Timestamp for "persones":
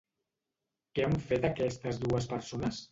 2.35-2.79